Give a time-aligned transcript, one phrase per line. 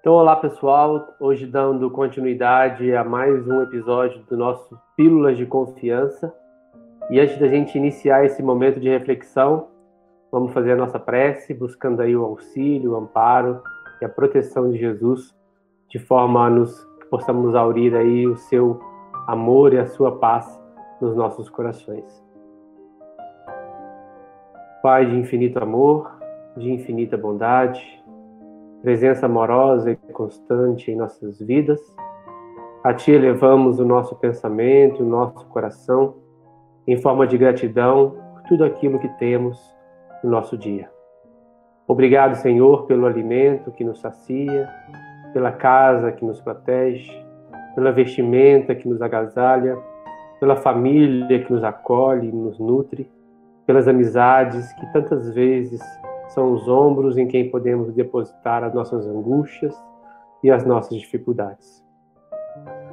[0.00, 6.34] Então, olá pessoal, hoje dando continuidade a mais um episódio do nosso Pílulas de Confiança.
[7.10, 9.68] E antes da gente iniciar esse momento de reflexão,
[10.32, 13.62] vamos fazer a nossa prece, buscando aí o auxílio, o amparo
[14.00, 15.36] e a proteção de Jesus,
[15.90, 18.80] de forma a nos que possamos aurir aí o seu
[19.26, 20.58] amor e a sua paz
[20.98, 22.24] nos nossos corações.
[24.82, 26.10] Pai de infinito amor,
[26.56, 27.99] de infinita bondade,
[28.82, 31.80] presença amorosa e constante em nossas vidas.
[32.82, 36.14] A Ti elevamos o nosso pensamento, o nosso coração,
[36.86, 39.58] em forma de gratidão por tudo aquilo que temos
[40.24, 40.90] no nosso dia.
[41.86, 44.68] Obrigado, Senhor, pelo alimento que nos sacia,
[45.32, 47.12] pela casa que nos protege,
[47.74, 49.76] pela vestimenta que nos agasalha,
[50.38, 53.10] pela família que nos acolhe e nos nutre,
[53.66, 55.80] pelas amizades que tantas vezes
[56.30, 59.74] são os ombros em quem podemos depositar as nossas angústias
[60.42, 61.84] e as nossas dificuldades.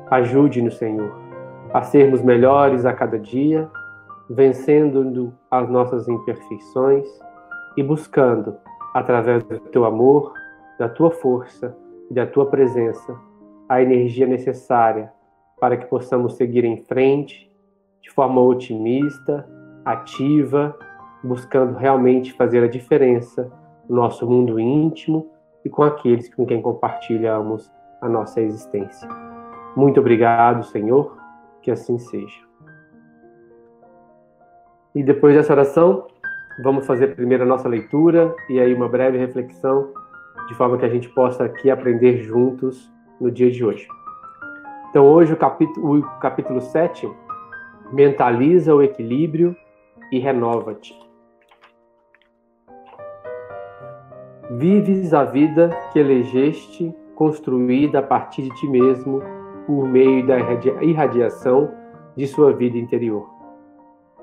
[0.09, 1.13] Ajude-nos, Senhor,
[1.73, 3.69] a sermos melhores a cada dia,
[4.29, 7.07] vencendo as nossas imperfeições
[7.75, 8.57] e buscando,
[8.93, 10.33] através do teu amor,
[10.79, 11.75] da tua força
[12.09, 13.15] e da tua presença,
[13.69, 15.11] a energia necessária
[15.59, 17.51] para que possamos seguir em frente
[18.01, 19.47] de forma otimista,
[19.83, 20.75] ativa
[21.23, 23.51] buscando realmente fazer a diferença
[23.89, 25.29] no nosso mundo íntimo
[25.63, 29.07] e com aqueles com quem compartilhamos a nossa existência.
[29.75, 31.17] Muito obrigado, Senhor,
[31.61, 32.47] que assim seja.
[34.95, 36.07] E depois dessa oração,
[36.63, 39.93] vamos fazer primeiro a nossa leitura e aí uma breve reflexão,
[40.47, 43.87] de forma que a gente possa aqui aprender juntos no dia de hoje.
[44.89, 47.07] Então, hoje o capítulo, o capítulo 7
[47.91, 49.55] mentaliza o equilíbrio
[50.11, 51.06] e renova-te.
[54.49, 59.21] Vives a vida que elegeste, construída a partir de ti mesmo,
[59.65, 60.37] por meio da
[60.81, 61.69] irradiação
[62.15, 63.29] de sua vida interior.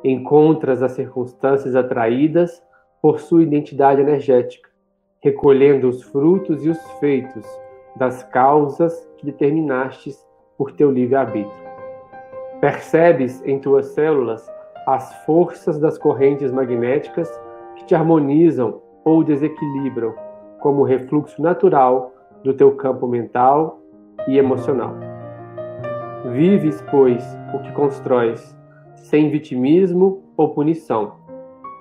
[0.02, 2.62] Encontras as circunstâncias atraídas
[3.02, 4.70] por sua identidade energética,
[5.20, 7.46] recolhendo os frutos e os feitos
[7.94, 10.26] das causas que determinastes
[10.56, 11.64] por teu livre-arbítrio.
[12.62, 14.50] Percebes em tuas células
[14.86, 17.30] as forças das correntes magnéticas
[17.76, 20.14] que te harmonizam ou desequilibram
[20.60, 23.78] como refluxo natural do teu campo mental
[24.26, 24.94] e emocional.
[26.32, 27.22] Vives, pois,
[27.54, 28.56] o que constróis,
[28.94, 31.16] sem vitimismo ou punição,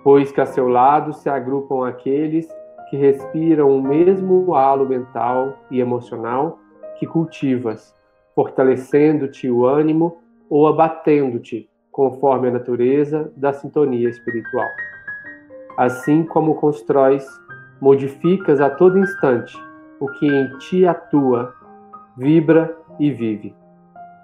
[0.03, 2.47] pois que a seu lado se agrupam aqueles
[2.89, 6.59] que respiram o mesmo halo mental e emocional
[6.99, 7.95] que cultivas,
[8.35, 10.17] fortalecendo-te o ânimo
[10.49, 14.67] ou abatendo-te, conforme a natureza da sintonia espiritual
[15.77, 17.25] assim como constróis,
[17.81, 19.57] modificas a todo instante
[19.99, 21.53] o que em ti atua,
[22.17, 23.55] vibra e vive.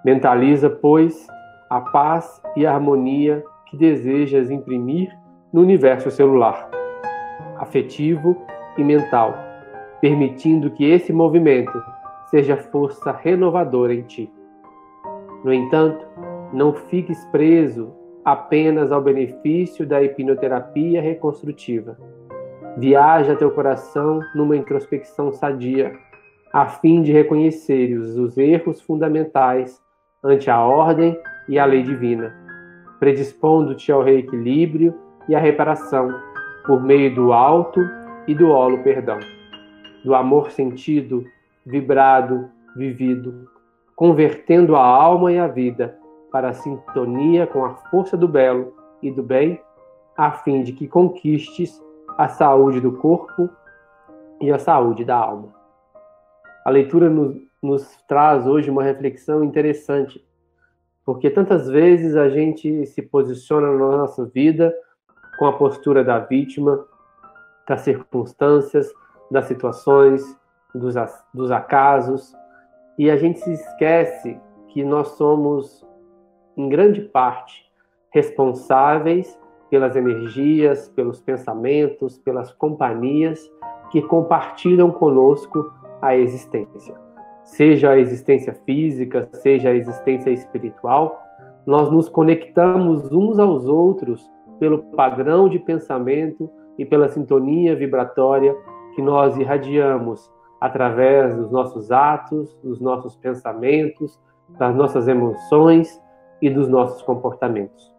[0.04, 1.26] Mentaliza, pois,
[1.68, 5.10] a paz e a harmonia que desejas imprimir
[5.52, 6.68] no universo celular,
[7.58, 8.36] afetivo
[8.76, 9.34] e mental,
[10.00, 11.82] permitindo que esse movimento
[12.30, 14.32] seja força renovadora em ti.
[15.44, 16.06] No entanto,
[16.52, 17.92] não fiques preso
[18.24, 21.96] apenas ao benefício da hipnoterapia reconstrutiva.
[22.76, 25.92] Viaja teu coração numa introspecção sadia,
[26.52, 29.80] a fim de reconheceres os erros fundamentais
[30.22, 32.34] ante a ordem e a lei divina,
[32.98, 34.94] predispondo-te ao reequilíbrio
[35.28, 36.12] e à reparação
[36.66, 37.80] por meio do alto
[38.26, 39.18] e do holo perdão,
[40.04, 41.24] do amor sentido,
[41.64, 43.48] vibrado, vivido,
[43.96, 45.99] convertendo a alma e a vida
[46.30, 49.60] para a sintonia com a força do belo e do bem,
[50.16, 51.82] a fim de que conquistes
[52.16, 53.48] a saúde do corpo
[54.40, 55.48] e a saúde da alma.
[56.64, 60.24] A leitura nos, nos traz hoje uma reflexão interessante,
[61.04, 64.74] porque tantas vezes a gente se posiciona na nossa vida
[65.38, 66.84] com a postura da vítima,
[67.66, 68.92] das circunstâncias,
[69.30, 70.22] das situações,
[70.74, 70.94] dos,
[71.32, 72.34] dos acasos,
[72.98, 74.38] e a gente se esquece
[74.68, 75.86] que nós somos
[76.60, 77.64] em grande parte,
[78.10, 79.38] responsáveis
[79.70, 83.40] pelas energias, pelos pensamentos, pelas companhias
[83.90, 85.72] que compartilham conosco
[86.02, 86.94] a existência.
[87.44, 91.20] Seja a existência física, seja a existência espiritual,
[91.66, 98.54] nós nos conectamos uns aos outros pelo padrão de pensamento e pela sintonia vibratória
[98.94, 100.30] que nós irradiamos
[100.60, 104.20] através dos nossos atos, dos nossos pensamentos,
[104.58, 106.00] das nossas emoções
[106.40, 107.94] e dos nossos comportamentos.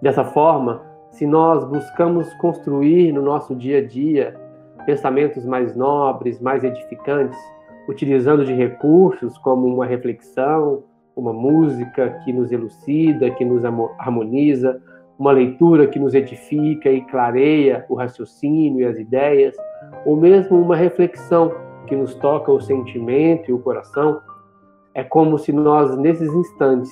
[0.00, 4.36] Dessa forma, se nós buscamos construir no nosso dia a dia
[4.84, 7.38] pensamentos mais nobres, mais edificantes,
[7.88, 10.84] utilizando de recursos como uma reflexão,
[11.16, 13.64] uma música que nos elucida, que nos
[13.98, 14.80] harmoniza,
[15.18, 19.56] uma leitura que nos edifica e clareia o raciocínio e as ideias,
[20.04, 21.52] ou mesmo uma reflexão
[21.86, 24.20] que nos toca o sentimento e o coração,
[24.96, 26.90] é como se nós, nesses instantes,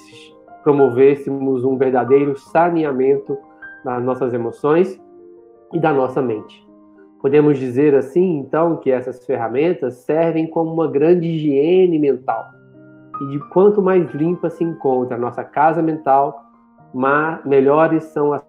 [0.63, 3.39] promovêssemos um verdadeiro saneamento
[3.83, 5.01] das nossas emoções
[5.73, 6.63] e da nossa mente.
[7.23, 12.45] Podemos dizer assim, então, que essas ferramentas servem como uma grande higiene mental.
[13.23, 16.45] E de quanto mais limpa se encontra a nossa casa mental,
[17.47, 18.45] melhores são as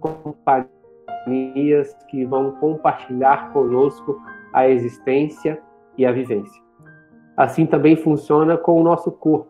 [0.00, 4.18] companhias que vão compartilhar conosco
[4.54, 5.60] a existência
[5.98, 6.65] e a vivência.
[7.36, 9.48] Assim também funciona com o nosso corpo.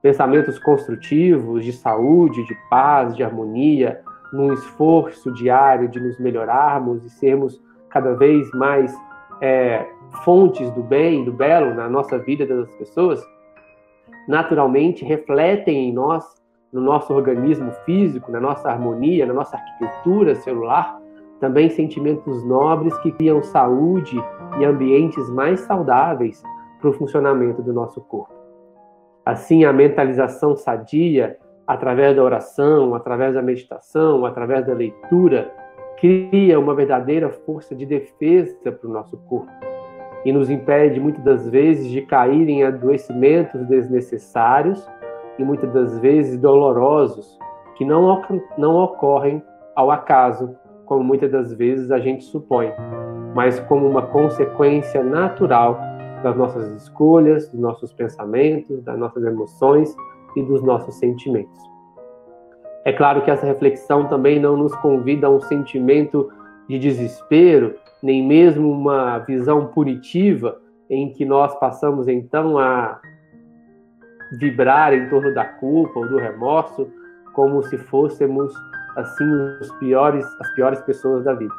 [0.00, 4.00] Pensamentos construtivos, de saúde, de paz, de harmonia,
[4.32, 7.60] num esforço diário de nos melhorarmos e sermos
[7.90, 8.94] cada vez mais
[9.40, 9.86] é,
[10.24, 13.22] fontes do bem, do belo na nossa vida das pessoas,
[14.26, 16.24] naturalmente refletem em nós,
[16.72, 21.00] no nosso organismo físico, na nossa harmonia, na nossa arquitetura celular,
[21.40, 24.22] também sentimentos nobres que criam saúde
[24.58, 26.42] e ambientes mais saudáveis
[26.80, 28.34] para o funcionamento do nosso corpo.
[29.24, 31.36] Assim, a mentalização sadia,
[31.66, 35.52] através da oração, através da meditação, através da leitura,
[35.98, 39.50] cria uma verdadeira força de defesa para o nosso corpo
[40.24, 44.88] e nos impede muitas das vezes de cair em adoecimentos desnecessários
[45.38, 47.38] e muitas das vezes dolorosos
[47.76, 48.22] que não,
[48.56, 49.42] não ocorrem
[49.76, 52.72] ao acaso, como muitas das vezes a gente supõe,
[53.34, 55.78] mas como uma consequência natural
[56.22, 59.94] das nossas escolhas, dos nossos pensamentos, das nossas emoções
[60.36, 61.60] e dos nossos sentimentos.
[62.84, 66.30] É claro que essa reflexão também não nos convida a um sentimento
[66.68, 73.00] de desespero, nem mesmo uma visão punitiva em que nós passamos então a
[74.38, 76.88] vibrar em torno da culpa ou do remorso,
[77.34, 78.52] como se fôssemos
[78.96, 79.24] assim
[79.60, 81.54] os piores, as piores pessoas da vida.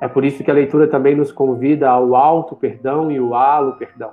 [0.00, 3.74] É por isso que a leitura também nos convida ao alto perdão e o halo
[3.74, 4.12] perdão.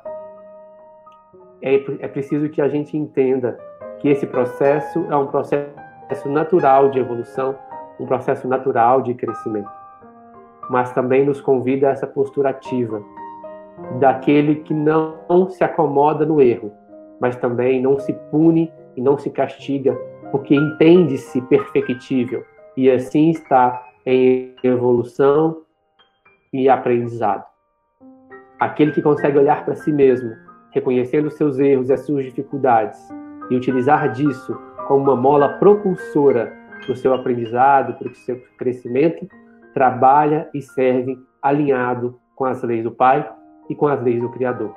[1.61, 3.57] É, é preciso que a gente entenda
[3.99, 5.69] que esse processo é um processo
[6.25, 7.55] natural de evolução,
[7.99, 9.69] um processo natural de crescimento.
[10.69, 13.01] Mas também nos convida a essa postura ativa,
[13.99, 16.71] daquele que não se acomoda no erro,
[17.19, 19.93] mas também não se pune e não se castiga,
[20.31, 22.43] porque entende-se perfectível
[22.75, 25.57] e assim está em evolução
[26.53, 27.45] e aprendizado.
[28.59, 30.31] Aquele que consegue olhar para si mesmo,
[30.71, 32.99] reconhecendo seus erros e as suas dificuldades,
[33.49, 34.57] e utilizar disso
[34.87, 39.27] como uma mola propulsora para o seu aprendizado, para o seu crescimento,
[39.73, 43.29] trabalha e serve alinhado com as leis do Pai
[43.69, 44.73] e com as leis do Criador.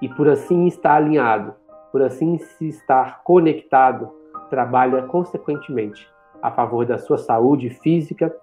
[0.00, 1.54] E por assim estar alinhado,
[1.90, 4.10] por assim se estar conectado,
[4.50, 6.08] trabalha consequentemente
[6.42, 8.34] a favor da sua saúde física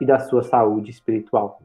[0.00, 1.60] e da sua saúde espiritual.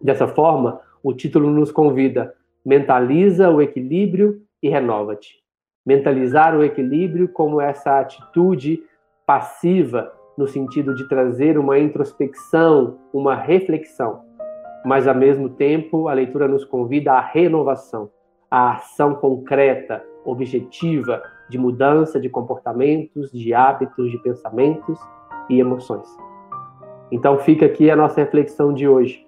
[0.00, 2.34] Dessa forma, o título nos convida:
[2.64, 5.36] mentaliza o equilíbrio e renova-te.
[5.84, 8.82] Mentalizar o equilíbrio como essa atitude
[9.26, 14.22] passiva, no sentido de trazer uma introspecção, uma reflexão.
[14.84, 18.10] Mas, ao mesmo tempo, a leitura nos convida à renovação,
[18.50, 24.98] à ação concreta, objetiva, de mudança de comportamentos, de hábitos, de pensamentos
[25.48, 26.06] e emoções.
[27.10, 29.27] Então, fica aqui a nossa reflexão de hoje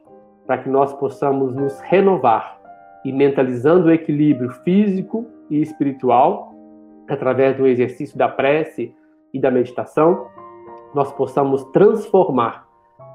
[0.51, 2.59] para que nós possamos nos renovar
[3.05, 6.53] e mentalizando o equilíbrio físico e espiritual,
[7.09, 8.93] através do exercício da prece
[9.33, 10.27] e da meditação,
[10.93, 12.67] nós possamos transformar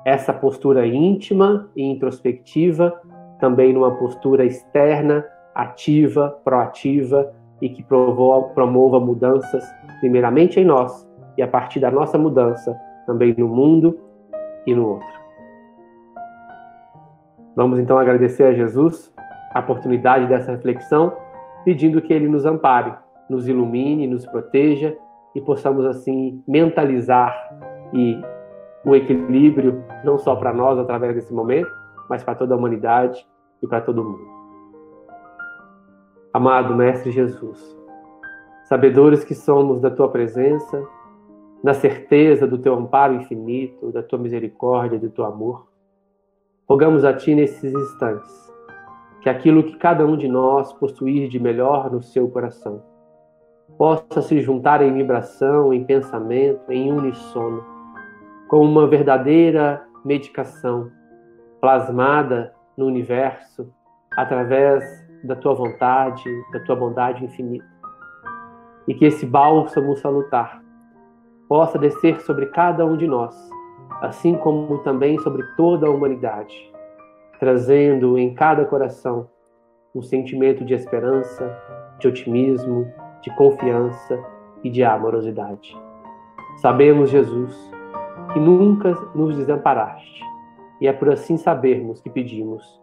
[0.05, 3.01] essa postura íntima e introspectiva
[3.37, 9.61] também numa postura externa, ativa, proativa e que promova mudanças,
[9.99, 11.05] primeiramente em nós
[11.37, 12.73] e a partir da nossa mudança
[13.05, 13.99] também no mundo
[14.65, 15.24] e no outro.
[17.55, 19.13] Vamos então agradecer a Jesus
[19.53, 21.15] a oportunidade dessa reflexão,
[21.63, 22.93] pedindo que Ele nos ampare,
[23.29, 24.95] nos ilumine, nos proteja
[25.33, 27.33] e possamos assim mentalizar
[27.93, 28.21] e
[28.85, 31.71] o equilíbrio não só para nós através desse momento,
[32.09, 33.25] mas para toda a humanidade
[33.63, 34.27] e para todo mundo.
[36.33, 37.77] Amado Mestre Jesus,
[38.65, 40.85] sabedores que somos da tua presença,
[41.63, 45.65] na certeza do teu amparo infinito, da tua misericórdia, do teu amor,
[46.67, 48.51] Rogamos a Ti nesses instantes
[49.21, 52.81] que aquilo que cada um de nós possuir de melhor no seu coração
[53.77, 57.63] possa se juntar em vibração, em pensamento, em unissono,
[58.47, 60.89] como uma verdadeira medicação
[61.61, 63.71] plasmada no universo
[64.17, 64.83] através
[65.23, 67.65] da tua vontade, da tua bondade infinita.
[68.87, 70.63] E que esse bálsamo salutar
[71.47, 73.35] possa descer sobre cada um de nós,
[74.01, 76.71] assim como também sobre toda a humanidade,
[77.39, 79.29] trazendo em cada coração
[79.93, 81.57] um sentimento de esperança,
[81.99, 84.21] de otimismo, de confiança
[84.63, 85.75] e de amorosidade.
[86.57, 87.71] Sabemos, Jesus,
[88.33, 90.21] que nunca nos desamparaste,
[90.81, 92.81] e é por assim sabermos que pedimos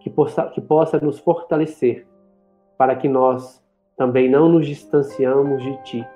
[0.00, 2.06] que possa, que possa nos fortalecer,
[2.76, 3.62] para que nós
[3.96, 6.08] também não nos distanciamos de Ti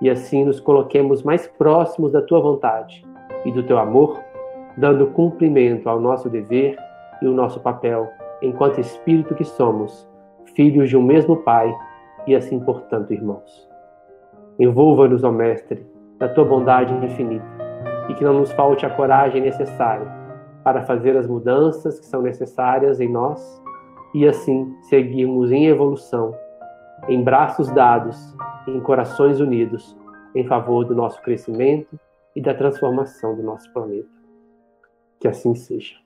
[0.00, 3.04] e assim nos coloquemos mais próximos da Tua vontade
[3.46, 4.20] e do Teu amor,
[4.76, 6.76] dando cumprimento ao nosso dever
[7.22, 8.10] e o nosso papel
[8.42, 10.06] enquanto Espírito que somos,
[10.54, 11.74] filhos de um mesmo Pai
[12.26, 13.68] e assim, portanto, irmãos.
[14.58, 15.86] Envolva-nos, ó Mestre,
[16.18, 17.46] da Tua bondade infinita
[18.08, 20.06] e que não nos falte a coragem necessária
[20.64, 23.62] para fazer as mudanças que são necessárias em nós
[24.14, 26.34] e assim seguirmos em evolução,
[27.08, 28.34] em braços dados,
[28.66, 29.96] em corações unidos,
[30.34, 31.98] em favor do nosso crescimento
[32.36, 34.08] e da transformação do nosso planeta.
[35.18, 35.96] Que assim seja.